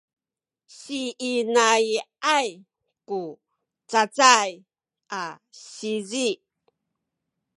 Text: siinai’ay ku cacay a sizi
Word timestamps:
siinai’ay 0.77 2.49
ku 3.07 3.19
cacay 3.91 4.49
a 5.19 5.23
sizi 5.73 6.29